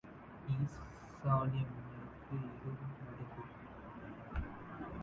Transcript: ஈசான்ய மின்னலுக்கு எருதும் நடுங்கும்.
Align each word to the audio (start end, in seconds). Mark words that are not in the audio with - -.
ஈசான்ய 0.53 1.61
மின்னலுக்கு 1.67 2.35
எருதும் 2.35 2.95
நடுங்கும். 3.01 3.51